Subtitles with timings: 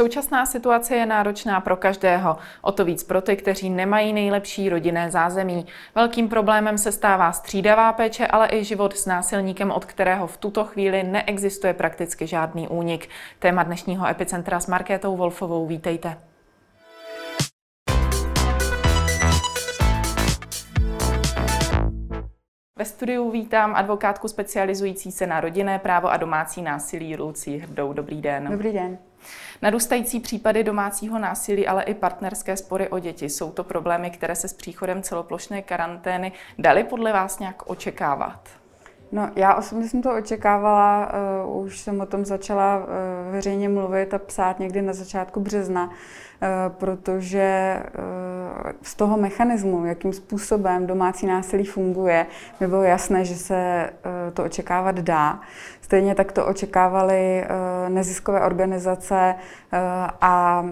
[0.00, 5.10] Současná situace je náročná pro každého, o to víc pro ty, kteří nemají nejlepší rodinné
[5.10, 5.66] zázemí.
[5.94, 10.64] Velkým problémem se stává střídavá péče, ale i život s násilníkem, od kterého v tuto
[10.64, 13.08] chvíli neexistuje prakticky žádný únik.
[13.38, 16.16] Téma dnešního epicentra s Markétou Wolfovou, vítejte.
[22.78, 27.92] Ve studiu vítám advokátku specializující se na rodinné právo a domácí násilí Lucí Hrdou.
[27.92, 28.48] Dobrý den.
[28.50, 28.98] Dobrý den.
[29.62, 33.28] Narůstající případy domácího násilí, ale i partnerské spory o děti.
[33.28, 38.48] Jsou to problémy, které se s příchodem celoplošné karantény dali podle vás nějak očekávat?
[39.12, 41.12] No, já osobně jsem to očekávala,
[41.44, 42.84] uh, už jsem o tom začala uh,
[43.32, 45.92] veřejně mluvit a psát někdy na začátku března, uh,
[46.68, 47.76] protože
[48.82, 52.26] z toho mechanismu, jakým způsobem domácí násilí funguje,
[52.60, 53.90] mi bylo jasné, že se
[54.34, 55.40] to očekávat dá.
[55.80, 57.44] Stejně tak to očekávaly
[57.88, 59.34] neziskové organizace
[60.20, 60.64] a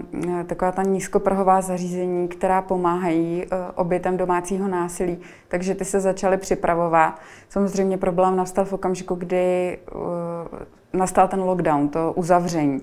[0.47, 5.19] taková ta nízkoprahová zařízení, která pomáhají obětem domácího násilí.
[5.47, 7.19] Takže ty se začaly připravovat.
[7.49, 9.77] Samozřejmě problém nastal v okamžiku, kdy
[10.93, 12.81] nastal ten lockdown, to uzavření.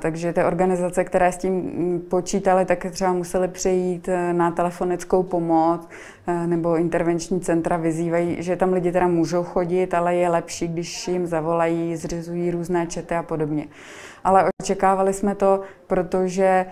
[0.00, 1.72] Takže ty organizace, které s tím
[2.10, 5.88] počítaly, tak třeba musely přejít e, na telefonickou pomoc
[6.26, 11.08] e, nebo intervenční centra vyzývají, že tam lidi teda můžou chodit, ale je lepší, když
[11.08, 13.66] jim zavolají, zřizují různé čety a podobně.
[14.24, 16.66] Ale očekávali jsme to, protože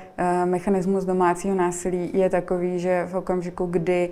[0.45, 4.11] mechanismus domácího násilí je takový, že v okamžiku, kdy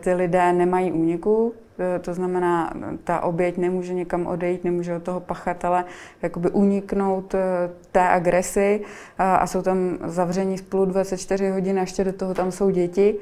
[0.00, 1.67] ty lidé nemají úniku, Eh,
[2.00, 2.72] to znamená,
[3.04, 5.84] ta oběť nemůže někam odejít, nemůže od toho pachatele
[6.22, 8.80] jakoby uniknout eh, té agresi.
[9.18, 13.16] A jsou tam zavření spolu 24 hodin a ještě do toho tam jsou děti,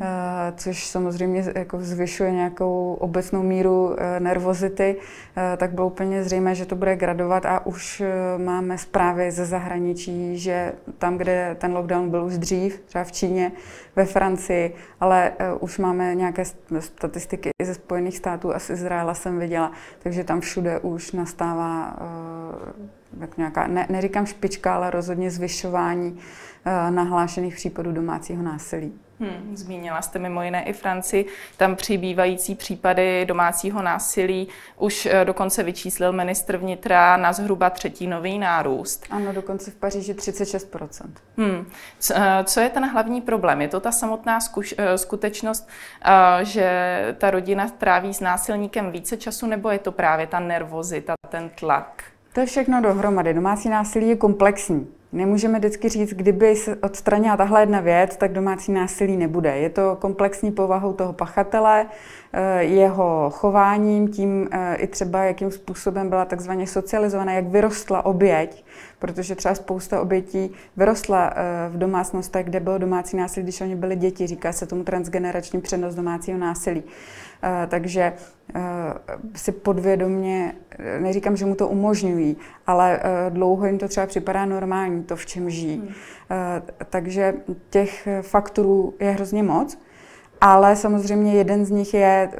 [0.00, 0.06] eh,
[0.56, 4.96] což samozřejmě jako zvyšuje nějakou obecnou míru nervozity,
[5.56, 8.02] tak bylo úplně zřejmé, že to bude gradovat a už
[8.36, 13.52] máme zprávy ze zahraničí, že tam, kde ten lockdown byl už dřív, třeba v Číně,
[13.96, 16.44] ve Francii, ale už máme nějaké
[16.78, 17.51] statistiky
[17.92, 21.96] Spojených států a z Izraela jsem viděla, takže tam všude už nastává
[23.14, 28.92] uh, tak nějaká, ne, neříkám špička, ale rozhodně zvyšování uh, nahlášených případů domácího násilí.
[29.22, 31.26] Hmm, zmínila jste mimo jiné i Francii.
[31.56, 39.06] Tam přibývající případy domácího násilí už eh, dokonce vyčíslil ministr vnitra na zhruba třetinový nárůst.
[39.10, 40.76] Ano, dokonce v Paříži 36
[41.36, 41.70] hmm.
[42.14, 43.62] Eh, co je ten hlavní problém?
[43.62, 45.68] Je to ta samotná zkuš, eh, skutečnost,
[46.42, 51.48] že ta rodina tráví s násilníkem více času, nebo je to právě ta nervozita, ten
[51.48, 52.04] tlak?
[52.32, 53.34] To je všechno dohromady.
[53.34, 54.86] Domácí násilí je komplexní.
[55.12, 59.58] Nemůžeme vždycky říct, kdyby se odstranila tahle jedna věc, tak domácí násilí nebude.
[59.58, 61.86] Je to komplexní povahou toho pachatele,
[62.32, 68.64] eh, jeho chováním, tím eh, i třeba, jakým způsobem byla takzvaně socializovaná, jak vyrostla oběť,
[68.98, 73.96] protože třeba spousta obětí vyrostla eh, v domácnostech, kde bylo domácí násilí, když oni byli
[73.96, 76.82] děti, říká se tomu transgenerační přenos domácího násilí.
[77.42, 78.12] Eh, takže
[78.54, 78.60] eh,
[79.34, 80.54] si podvědomně,
[80.98, 82.36] neříkám, že mu to umožňují,
[82.66, 85.76] ale dlouho jim to třeba připadá normální, to, v čem žijí.
[85.76, 85.88] Hmm.
[86.90, 87.34] Takže
[87.70, 89.78] těch faktorů je hrozně moc,
[90.40, 92.30] ale samozřejmě jeden z nich je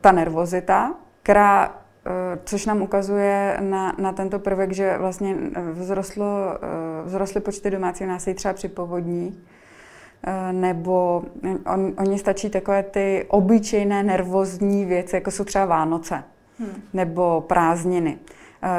[0.00, 5.36] ta nervozita, která Eh, což nám ukazuje na, na tento prvek, že vlastně
[5.74, 9.59] vzrostlo, eh, vzrostly počty domácích násilí třeba při povodní, eh,
[10.52, 11.22] nebo
[11.66, 16.24] on, oni stačí takové ty obyčejné nervózní věci, jako jsou třeba Vánoce
[16.58, 16.82] hmm.
[16.92, 18.18] nebo prázdniny.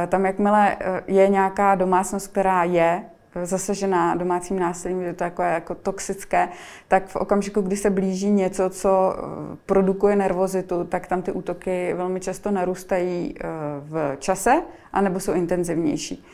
[0.07, 3.03] Tam, jakmile je nějaká domácnost, která je
[3.43, 6.49] zasažená domácím násilím, je to takové jako toxické,
[6.87, 9.21] tak v okamžiku, kdy se blíží něco, co eh,
[9.65, 13.47] produkuje nervozitu, tak tam ty útoky velmi často narůstají eh,
[13.79, 14.61] v čase,
[14.93, 16.25] anebo jsou intenzivnější.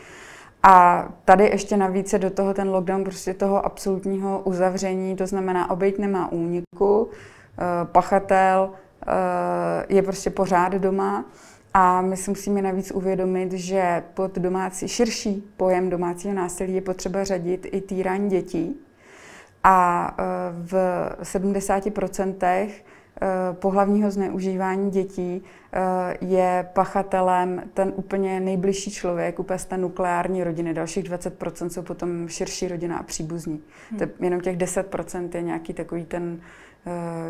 [0.63, 5.69] A tady ještě navíc je do toho ten lockdown prostě toho absolutního uzavření, to znamená,
[5.69, 8.71] obejít nemá úniku, eh, pachatel
[9.89, 11.25] je prostě pořád doma
[11.74, 17.24] a my si musíme navíc uvědomit, že pod domácí, širší pojem domácího násilí je potřeba
[17.24, 18.80] řadit i týrání dětí.
[19.63, 20.74] A e, v
[21.21, 22.68] 70% e,
[23.54, 25.44] pohlavního zneužívání dětí
[25.74, 30.74] e, je pachatelem ten úplně nejbližší člověk, úplně z té nukleární rodiny.
[30.74, 33.62] Dalších 20% jsou potom širší rodina a příbuzní.
[33.92, 34.10] Hmm.
[34.19, 36.67] Jenom těch 10% je nějaký takový ten Eh,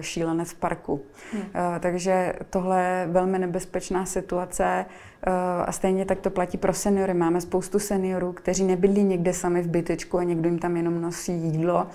[0.02, 1.02] šílenec v parku.
[1.34, 1.44] Hmm.
[1.56, 5.32] Eh, takže tohle je velmi nebezpečná situace eh,
[5.66, 7.14] a stejně tak to platí pro seniory.
[7.14, 11.34] Máme spoustu seniorů, kteří nebydlí někde sami v bytečku a někdo jim tam jenom nosí
[11.34, 11.88] jídlo,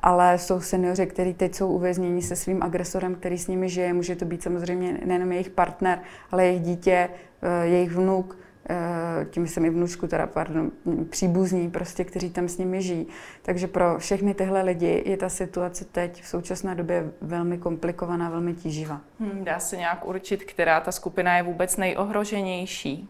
[0.00, 3.92] ale jsou seniori, kteří teď jsou uvězněni se svým agresorem, který s nimi žije.
[3.92, 5.98] Může to být samozřejmě nejenom jejich partner,
[6.30, 7.08] ale jejich dítě,
[7.64, 8.43] jejich vnuk, Eh,
[9.30, 10.70] tím jsem i vnučku, teda pardon,
[11.10, 13.06] příbuzní prostě, kteří tam s nimi žijí.
[13.42, 18.54] Takže pro všechny tyhle lidi je ta situace teď v současné době velmi komplikovaná, velmi
[18.54, 19.00] tíživá.
[19.20, 23.08] Hmm, dá se nějak určit, která ta skupina je vůbec nejohroženější?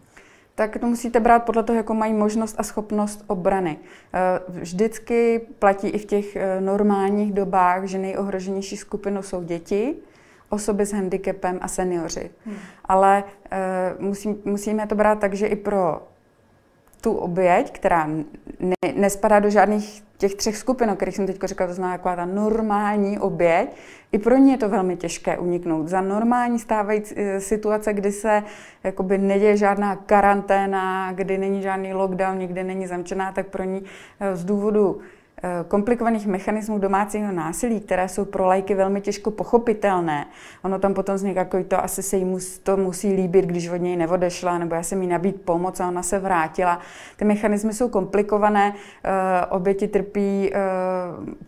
[0.55, 3.77] tak to musíte brát podle toho, jako mají možnost a schopnost obrany.
[4.13, 9.95] Eh, vždycky platí i v těch eh, normálních dobách, že nejohroženější skupinou jsou děti,
[10.49, 12.29] osoby s handicapem a seniori.
[12.45, 12.55] Hmm.
[12.85, 16.01] Ale uh, musí, musíme to brát tak, že i pro
[17.01, 18.07] tu oběť, která
[18.59, 22.09] ne, nespadá do žádných těch třech skupin, o kterých jsem teď říkala, to znamená jako
[22.15, 23.75] ta normální oběť,
[24.11, 25.87] i pro ně je to velmi těžké uniknout.
[25.87, 28.43] Za normální stávající eh, situace, kdy se
[28.83, 33.83] jakoby neděje žádná karanténa, kdy není žádný lockdown, nikdy není zamčená, tak pro ní
[34.19, 35.14] eh, z důvodu Eh,
[35.67, 40.25] komplikovaných mechanismů domácího násilí, které jsou pro lajky velmi těžko pochopitelné.
[40.63, 43.75] Ono tam potom vzniká jako to, asi se jí mus, to musí líbit, když od
[43.75, 46.79] něj neodešla, nebo já jsem jí nabít pomoc a ona se vrátila.
[47.15, 50.59] Ty mechanismy jsou komplikované, eh, oběti trpí eh,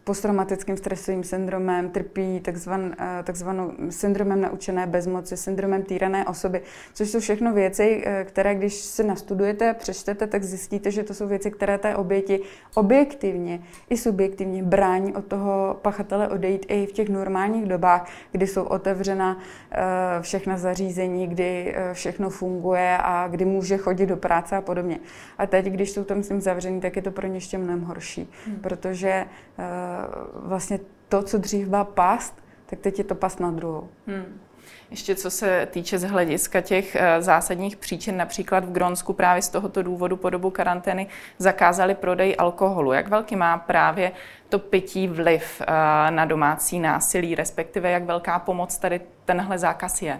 [0.03, 6.61] posttraumatickým stresovým syndromem, trpí takzvan, takzvanou syndromem naučené bezmoci, syndromem týrané osoby,
[6.93, 11.51] což jsou všechno věci, které když si nastudujete, přečtete, tak zjistíte, že to jsou věci,
[11.51, 12.39] které té oběti
[12.75, 13.59] objektivně
[13.89, 19.38] i subjektivně brání od toho pachatele odejít i v těch normálních dobách, kdy jsou otevřena
[19.72, 19.81] eh,
[20.22, 25.00] všechna zařízení, kdy eh, všechno funguje a kdy může chodit do práce a podobně.
[25.38, 27.81] A teď, když jsou tam s tím zavřený, tak je to pro ně ještě mnohem
[27.81, 28.60] horší, hmm.
[28.60, 29.25] protože eh,
[30.34, 30.80] vlastně
[31.10, 33.89] to, co dřív byla past, tak teď je to past na druhou.
[34.07, 34.39] Hmm.
[34.91, 39.49] Ještě co se týče z hlediska těch eh, zásadních příčin, například v Gronsku právě z
[39.49, 42.91] tohoto důvodu po dobu karantény zakázali prodej alkoholu.
[42.91, 44.11] Jak velký má právě
[44.49, 45.65] to pití vliv eh,
[46.11, 50.19] na domácí násilí, respektive jak velká pomoc tady tenhle zákaz je?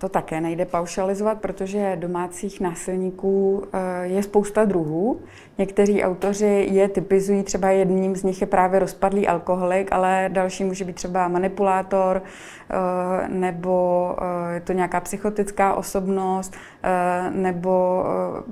[0.00, 5.20] To také nejde paušalizovat, protože domácích násilníků eh, je spousta druhů.
[5.58, 10.84] Někteří autoři je typizují, třeba jedním z nich je právě rozpadlý alkoholik, ale další může
[10.84, 16.54] být třeba manipulátor, eh, nebo eh, je to nějaká psychotická osobnost,
[17.30, 18.04] nebo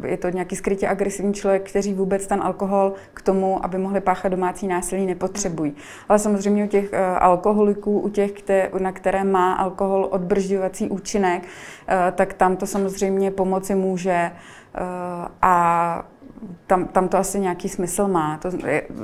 [0.03, 4.33] je to nějaký skrytě agresivní člověk, kteří vůbec ten alkohol k tomu, aby mohli páchat
[4.33, 5.77] domácí násilí, nepotřebují.
[6.09, 8.33] Ale samozřejmě u těch alkoholiků, u těch,
[8.79, 11.43] na které má alkohol odbržďovací účinek,
[11.89, 14.81] eh, tak tam to samozřejmě pomoci může eh,
[15.43, 16.05] a
[16.67, 18.39] tam, tam to asi nějaký smysl má.
[18.39, 18.51] To,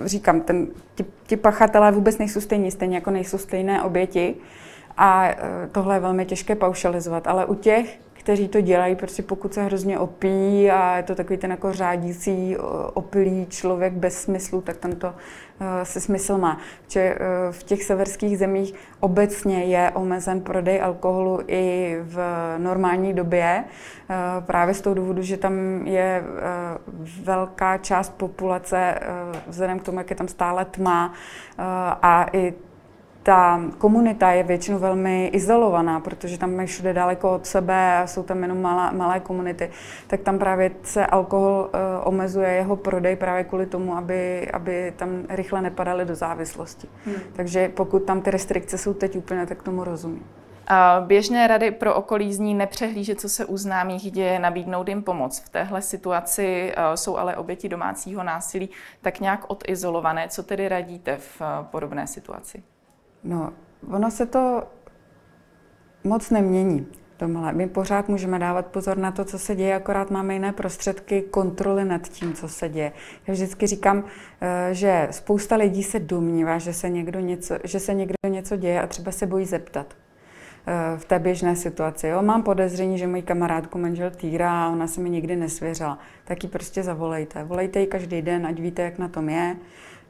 [0.04, 4.34] říkám, ten, ti, ti pachatelé vůbec nejsou stejní, stejně jako nejsou stejné oběti
[4.96, 5.36] a eh,
[5.72, 9.98] tohle je velmi těžké paušalizovat, ale u těch, kteří to dělají, prostě pokud se hrozně
[9.98, 12.56] opí a je to takový ten jako řádící,
[12.94, 15.14] opilý člověk bez smyslu, tak tam to uh,
[15.82, 16.58] se smysl má.
[16.88, 22.18] Že uh, v těch severských zemích obecně je omezen prodej alkoholu i v
[22.58, 26.24] normální době, uh, právě z toho důvodu, že tam je
[27.22, 28.98] velká část populace,
[29.46, 31.12] vzhledem k tomu, jak je tam stále tma
[32.02, 32.54] a i
[33.24, 38.22] ta komunita je většinou velmi izolovaná, protože tam mají všude daleko od sebe a jsou
[38.22, 39.70] tam jenom malá, malé komunity,
[40.06, 45.08] tak tam právě se alkohol uh, omezuje jeho prodej právě kvůli tomu, aby, aby tam
[45.28, 46.88] rychle nepadaly do závislosti.
[47.04, 47.16] Hmm.
[47.32, 50.26] Takže pokud tam ty restrikce jsou teď úplně, tak tomu rozumím.
[50.68, 55.40] A běžné rady pro okolí zní nepřehlížet, co se u známých děje, nabídnout jim pomoc.
[55.40, 58.70] V téhle situaci uh, jsou ale oběti domácího násilí
[59.00, 60.28] tak nějak odizolované.
[60.28, 62.62] Co tedy radíte v uh, podobné situaci?
[63.24, 63.52] No,
[63.90, 64.62] ono se to
[66.04, 66.86] moc nemění.
[67.16, 67.52] Tomhle.
[67.52, 71.84] My pořád můžeme dávat pozor na to, co se děje, akorát máme jiné prostředky kontroly
[71.84, 72.92] nad tím, co se děje.
[73.26, 74.04] Já vždycky říkám,
[74.40, 78.82] eh, že spousta lidí se domnívá, že se, někdo něco, že se někdo něco děje
[78.82, 79.86] a třeba se bojí zeptat
[80.66, 82.06] eh, v té běžné situaci.
[82.06, 85.98] Jo, mám podezření, že můj kamarádku manžel týrá a ona se mi nikdy nesvěřila.
[86.24, 87.44] Tak ji prostě zavolejte.
[87.44, 89.56] Volejte ji každý den, ať víte, jak na tom je.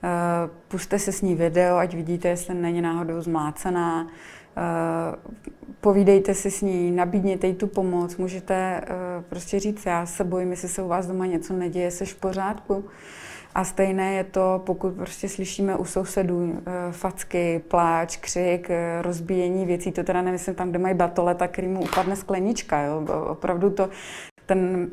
[0.05, 4.09] Eh, puste si s ní video, ať vidíte, jestli není náhodou zmlácená.
[4.57, 5.17] Eh,
[5.81, 8.17] povídejte si s ní, nabídněte jí tu pomoc.
[8.17, 8.87] Můžete eh,
[9.29, 12.85] prostě říct, já se bojím, jestli se u vás doma něco neděje, jsi v pořádku.
[13.55, 18.71] A stejné je to, pokud prostě slyšíme u sousedů facky, pláč, křik,
[19.03, 22.83] rozbíjení věcí, to teda nemyslím tam, kde mají batoleta, který mu upadne sklenička.
[22.83, 23.07] Jo.
[23.29, 23.89] Opravdu to,
[24.47, 24.91] ten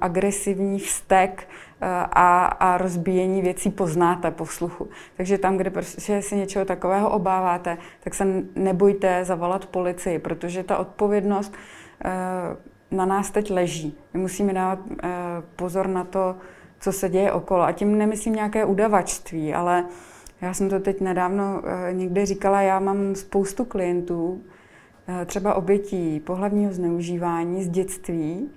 [0.00, 1.48] agresivní vztek
[2.12, 4.88] a, a rozbíjení věcí poznáte po sluchu.
[5.16, 10.78] Takže tam, kde prostě si něčeho takového obáváte, tak se nebojte zavolat policii, protože ta
[10.78, 11.54] odpovědnost
[12.04, 12.10] eh,
[12.90, 13.98] na nás teď leží.
[14.14, 15.08] My musíme dávat eh,
[15.56, 16.36] pozor na to,
[16.80, 17.62] co se děje okolo.
[17.62, 19.84] A tím nemyslím nějaké udavačství, ale
[20.40, 24.42] já jsem to teď nedávno eh, někde říkala, já mám spoustu klientů,
[25.26, 28.50] třeba obětí pohlavního zneužívání z dětství,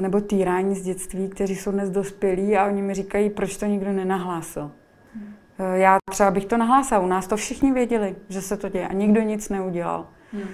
[0.00, 3.92] nebo týrání z dětství, kteří jsou dnes dospělí a oni mi říkají, proč to nikdo
[3.92, 4.70] nenahlásil.
[5.14, 5.34] Hmm.
[5.74, 8.92] Já třeba bych to nahlásila, u nás to všichni věděli, že se to děje a
[8.92, 10.06] nikdo nic neudělal.
[10.32, 10.42] Hmm.
[10.42, 10.48] Uh,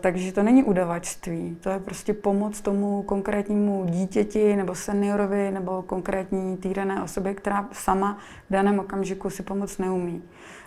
[0.00, 6.56] takže to není udavačství, to je prostě pomoc tomu konkrétnímu dítěti nebo seniorovi nebo konkrétní
[6.56, 8.18] týrané osobě, která sama
[8.50, 10.22] v daném okamžiku si pomoc neumí.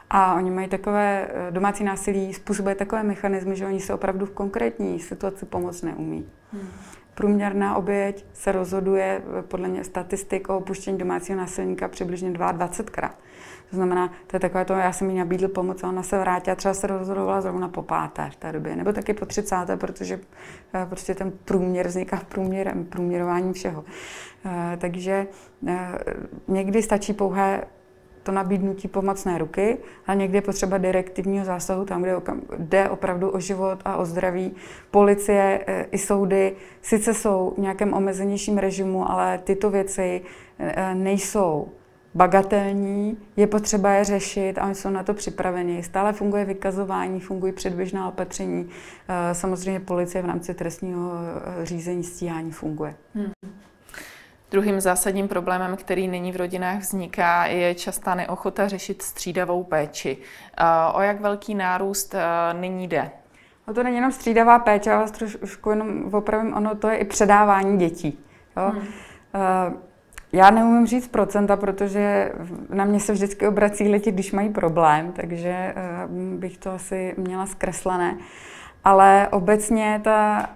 [0.09, 4.31] A oni mají takové, eh, domácí násilí způsobuje takové mechanismy, že oni se opravdu v
[4.31, 6.25] konkrétní situaci pomoc neumí.
[6.53, 6.67] Hmm.
[7.21, 13.11] Průměrná oběť se rozhoduje eh, podle mě statistik o opuštění domácího násilníka přibližně 22krát.
[13.69, 16.55] To znamená, to je takové to, já jsem jí nabídl pomoc a ona se vrátila,
[16.55, 20.19] třeba se rozhodovala zrovna po páté v té době, nebo taky po třicáté, protože
[20.73, 23.83] eh, prostě ten průměr vzniká v průměrem, průměrování všeho.
[24.77, 25.27] Takže
[26.47, 27.63] někdy stačí pouhé
[28.23, 32.15] to nabídnutí pomocné ruky a někdy je potřeba direktivního zásahu tam, kde
[32.57, 34.55] jde opravdu o život a o zdraví.
[34.91, 40.21] Policie e, i soudy sice jsou v nějakém omezenějším režimu, ale tyto věci
[40.59, 41.67] e, nejsou
[42.13, 45.83] bagatelní, je potřeba je řešit a oni jsou na to připraveni.
[45.83, 48.69] Stále funguje vykazování, fungují předběžná opatření.
[49.09, 51.11] E, samozřejmě policie v rámci trestního
[51.63, 52.95] řízení stíhání funguje.
[53.15, 53.31] Hmm.
[54.51, 60.17] Druhým zásadním problémem, který nyní v rodinách vzniká, je častá neochota řešit střídavou péči.
[60.93, 62.15] O jak velký nárůst
[62.59, 63.11] nyní jde?
[63.67, 67.77] No to není jenom střídavá péče, ale trošku jenom opravím, ono to je i předávání
[67.77, 68.19] dětí.
[68.57, 68.71] Jo?
[68.71, 68.87] Hmm.
[70.33, 72.31] Já neumím říct procenta, protože
[72.69, 75.75] na mě se vždycky obrací lidi, když mají problém, takže
[76.37, 78.17] bych to asi měla zkreslené.
[78.83, 80.49] Ale obecně ta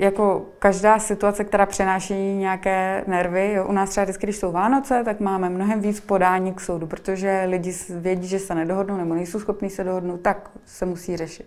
[0.00, 5.02] jako každá situace, která přenáší nějaké nervy, jo, u nás třeba vždycky, když jsou Vánoce,
[5.04, 9.40] tak máme mnohem víc podání k soudu, protože lidi vědí, že se nedohodnou nebo nejsou
[9.40, 11.46] schopní se dohodnout, tak se musí řešit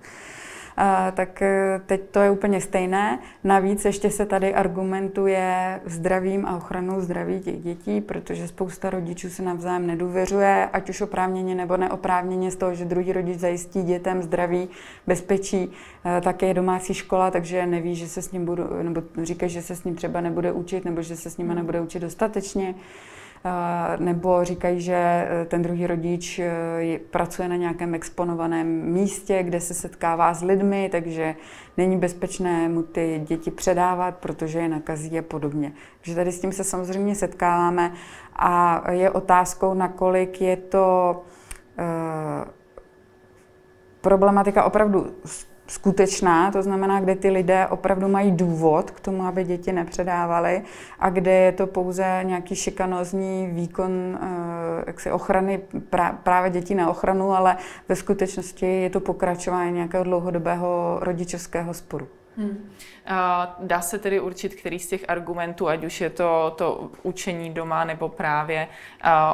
[1.12, 3.20] tak e, teď to je úplně stejné.
[3.44, 9.44] Navíc ještě se tady argumentuje zdravím a ochranou zdraví těch dětí, protože spousta rodičů se
[9.44, 14.70] navzájem nedůvěřuje, ať už oprávněně nebo neoprávněně z toho, že druhý rodič zajistí dětem zdraví,
[15.08, 15.72] bezpečí,
[16.18, 19.62] e, také je domácí škola, takže neví, že se s ním budu, nebo říká, že
[19.62, 21.56] se s ním třeba nebude učit, nebo že se s hmm.
[21.56, 22.76] nebude učit dostatečně
[24.00, 29.74] nebo říkají, že e, ten druhý rodič e, pracuje na nějakém exponovaném místě, kde se
[29.74, 31.36] setkává s lidmi, takže
[31.78, 35.74] není bezpečné mu ty děti předávat, protože je nakazí a podobně.
[36.00, 37.94] Takže tady s tím se samozřejmě setkáváme
[38.36, 41.22] a je otázkou, nakolik je to
[41.80, 42.52] uh,
[44.02, 45.08] problematika opravdu
[45.68, 50.64] skutečná, to znamená, kde ty lidé opravdu mají důvod k tomu, aby děti nepředávali
[51.00, 55.62] a kde je to pouze nějaký šikanozní výkon eh, jaksi ochrany
[56.24, 57.58] právě dětí na ochranu, ale
[57.90, 62.08] ve skutečnosti je to pokračování nějakého dlouhodobého rodičovského sporu.
[62.38, 62.70] Hmm.
[63.60, 67.84] Dá se tedy určit, který z těch argumentů, ať už je to, to učení doma
[67.84, 68.68] nebo právě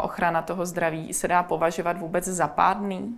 [0.01, 3.15] ochrana toho zdraví, se dá považovat vůbec za pádný?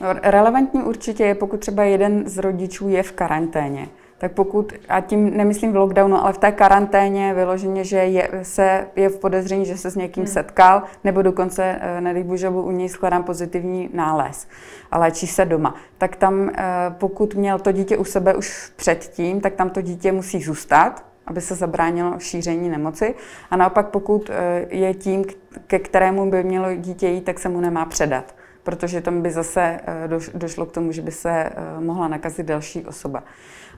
[0.00, 3.88] No, relevantní určitě je, pokud třeba jeden z rodičů je v karanténě.
[4.18, 8.86] Tak pokud, a tím nemyslím v lockdownu, ale v té karanténě vyloženě, že je, se,
[8.96, 10.32] je v podezření, že se s někým hmm.
[10.32, 14.48] setkal, nebo dokonce, eh, nedej bože, u něj shledám pozitivní nález
[14.90, 15.74] a léčí se doma.
[15.98, 16.62] Tak tam, eh,
[16.98, 21.40] pokud měl to dítě u sebe už předtím, tak tam to dítě musí zůstat, aby
[21.40, 23.14] se zabránilo šíření nemoci.
[23.50, 25.24] A naopak, pokud eh, je tím,
[25.66, 28.34] ke kterému by mělo dítě jít, tak se mu nemá předat
[28.64, 32.86] protože tam by zase eh, došlo k tomu, že by se eh, mohla nakazit další
[32.86, 33.22] osoba.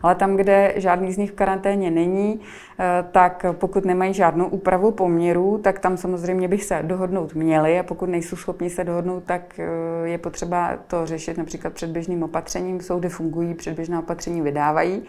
[0.02, 2.40] Ale tam, kde žádný z nich v karanténě není,
[2.78, 7.83] eh, tak pokud nemají žádnou úpravu poměrů, tak tam samozřejmě bych se dohodnout měli a
[7.83, 9.61] pokud nejsou schopni se dohodnout, tak
[10.05, 12.81] je potřeba to řešit například předběžným opatřením.
[12.81, 15.02] Soudy fungují, předběžná opatření vydávají.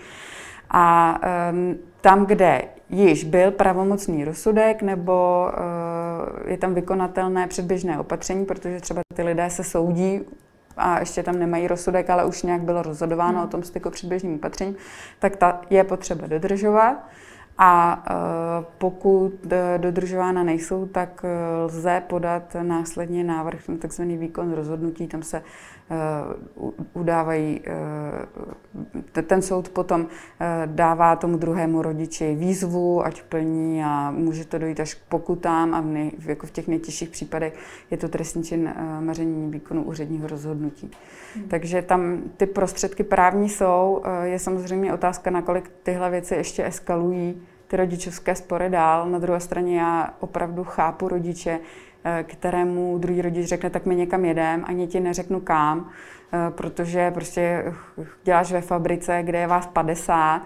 [0.72, 1.19] A
[1.51, 5.48] um, tam, kde již byl pravomocný rozsudek nebo
[6.46, 10.21] je tam vykonatelné předběžné opatření, protože třeba ty lidé se soudí
[10.77, 13.43] a ještě tam nemají rozsudek, ale už nějak bylo rozhodováno hmm.
[13.43, 14.75] o tom styku předběžným opatřením,
[15.19, 16.95] tak ta je potřeba dodržovat.
[17.57, 19.33] A uh, pokud
[19.77, 21.25] dodržována nejsou, tak
[21.65, 24.01] lze podat následně návrh na tzv.
[24.01, 25.07] výkon rozhodnutí.
[25.07, 25.43] Tam se
[26.94, 27.62] udávají,
[29.13, 30.08] uh, ten soud potom
[30.65, 35.82] dává tomu druhému rodiči výzvu, ať plní a může to dojít až k pokutám a
[35.82, 37.53] v, nej, jako v těch nejtěžších případech
[37.91, 40.91] je to trestní čin maření výkonu úředního rozhodnutí.
[41.36, 41.48] Hmm.
[41.48, 44.03] Takže tam ty prostředky právní jsou.
[44.24, 49.10] Je samozřejmě otázka, nakolik tyhle věci ještě eskalují ty rodičovské spory dál.
[49.10, 51.60] Na druhé straně já opravdu chápu rodiče, eh,
[52.24, 55.89] kterému druhý rodič řekne, tak my někam jedem, ani ti neřeknu kam,
[56.34, 57.74] eh, protože prostě
[58.24, 60.42] děláš ve fabrice, kde je vás 50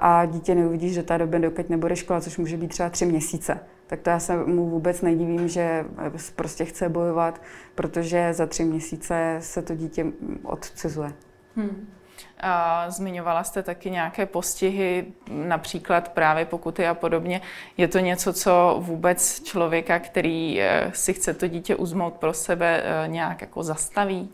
[0.00, 3.60] a dítě neuvidíš do té doby, dokud nebude škola, což může být třeba tři měsíce.
[3.86, 5.84] Tak to já se mu vůbec nedivím, že
[6.36, 7.42] prostě chce bojovat,
[7.74, 10.06] protože za tři měsíce se to dítě
[10.42, 11.12] odcizuje.
[11.56, 11.86] Hmm.
[12.40, 17.40] A zmiňovala jste taky nějaké postihy, například právě pokuty a podobně.
[17.76, 22.82] Je to něco, co vůbec člověka, který eh, si chce to dítě uzmout pro sebe,
[22.84, 24.28] eh, nějak jako zastaví?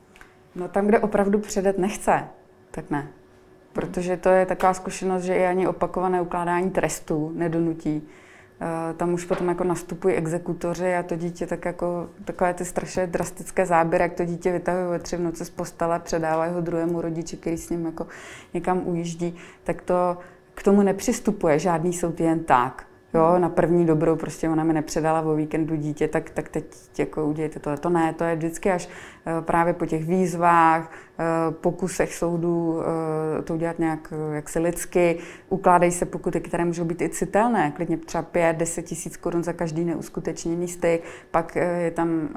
[0.55, 2.25] No tam, kde opravdu předet nechce,
[2.71, 3.09] tak ne.
[3.73, 8.09] Protože to je taková zkušenost, že i ani opakované ukládání trestů nedonutí
[8.97, 13.67] tam už potom jako nastupují exekutoři a to dítě tak jako takové ty strašně drastické
[13.67, 17.37] záběry, jak to dítě vytahují ve tři v noci z postele, předávají ho druhému rodiči,
[17.37, 18.07] který s ním jako
[18.55, 20.19] někam ujíždí, tak to
[20.55, 22.87] k tomu nepřistupuje žádný soud jen tak.
[23.15, 26.65] Jo, na první dobrou prostě ona mi nepředala o víkendu dítě, tak, tak teď
[26.99, 27.77] jako udějte to.
[27.77, 28.89] To ne, to je vždycky až
[29.27, 32.81] eh, právě po těch výzvách, eh, pokusech soudů
[33.39, 35.19] eh, to udělat nějak jaksi lidsky.
[35.49, 39.85] Ukládají se pokuty, které můžou být i citelné, klidně třeba 5-10 tisíc korun za každý
[39.85, 42.29] neuskutečněný styk, pak je tam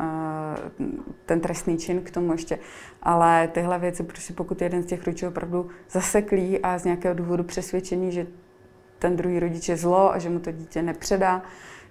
[1.25, 2.59] ten trestný čin k tomu ještě.
[3.03, 7.43] Ale tyhle věci, prostě pokud jeden z těch rodičů opravdu zaseklý a z nějakého důvodu
[7.43, 8.27] přesvědčení, že
[8.99, 11.41] ten druhý rodič je zlo a že mu to dítě nepředá,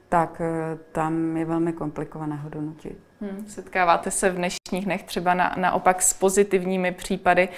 [0.09, 2.99] tak eh, tam je velmi komplikované ho donutit.
[3.21, 4.39] Hmm, setkáváte se v
[4.75, 7.49] dnešních dnech třeba na, naopak s pozitivními případy,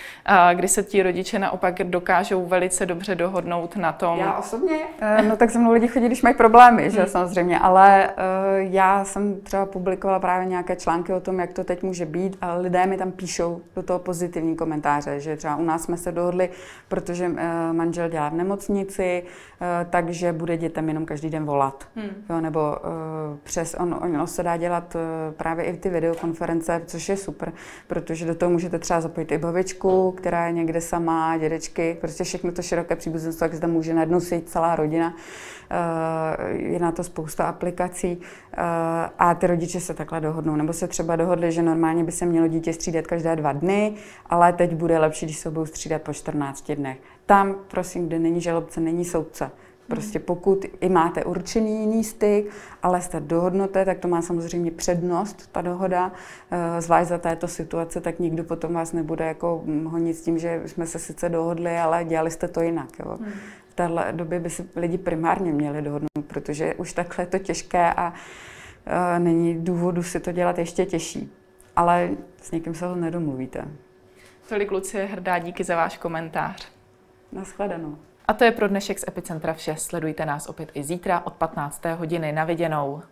[0.55, 4.19] kdy se ti rodiče naopak dokážou velice dobře dohodnout na tom?
[4.19, 4.77] Já osobně?
[5.01, 7.09] Eh, no tak se mnou lidi chodí, když mají problémy, že hmm.
[7.09, 11.83] samozřejmě, ale uh, já jsem třeba publikovala právě nějaké články o tom, jak to teď
[11.83, 15.83] může být a lidé mi tam píšou do toho pozitivní komentáře, že třeba u nás
[15.83, 16.51] jsme se dohodli,
[16.89, 17.37] protože uh,
[17.73, 19.23] manžel dělá v nemocnici,
[19.91, 21.89] takže bude dětem jenom každý den volat.
[21.97, 22.11] Hmm.
[22.31, 22.77] Jo, nebo
[23.43, 24.97] přes, on, on se dá dělat
[25.37, 27.53] právě i ty videokonference, což je super,
[27.87, 32.53] protože do toho můžete třeba zapojit i babičku, která je někde sama, dědečky, prostě všechno
[32.53, 35.15] to široké příbuzenstvo, jak zde může najednou sejít celá rodina.
[35.71, 38.21] Eh, je na to spousta aplikací
[38.52, 38.63] eh,
[39.19, 40.57] a ty rodiče se takhle dohodnou.
[40.57, 43.95] Nebo se třeba dohodli, že normálně by se mělo dítě střídat každé dva dny,
[44.26, 46.99] ale teď bude lepší, když se budou střídat po 14 dnech.
[47.26, 49.50] Tam, prosím, kde není žalobce, není soudce.
[49.89, 52.51] Prostě pokud i máte určený jiný styk,
[52.83, 56.13] ale jste dohodnuté, tak to má samozřejmě přednost, ta dohoda,
[56.51, 60.63] eh, zvlášť za této situace, tak nikdo potom vás nebude jako honit s tím, že
[60.67, 62.99] jsme se sice dohodli, ale dělali jste to jinak.
[62.99, 63.19] Jo.
[63.21, 63.33] Hmm.
[63.69, 67.93] V téhle době by si lidi primárně měli dohodnout, protože už takhle je to těžké
[67.93, 71.33] a uh, není důvodu si to dělat ještě těžší.
[71.77, 72.11] Ale
[72.43, 73.69] s někým se ho nedomluvíte.
[74.49, 76.69] Tolik Lucie Hrdá, díky za váš komentář.
[77.33, 77.99] Naschledanou.
[78.28, 79.75] A to je pro dnešek z Epicentra vše.
[79.78, 81.84] Sledujte nás opět i zítra od 15.
[81.84, 83.02] hodiny na viděnou.